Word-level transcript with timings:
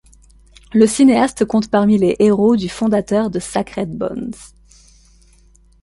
Le 0.73 0.87
cinéaste 0.87 1.45
compte 1.45 1.69
parmi 1.69 1.99
les 1.99 2.15
héros 2.17 2.55
du 2.55 2.69
fondateur 2.69 3.29
de 3.29 3.37
Sacred 3.37 3.95
Bones. 3.95 4.31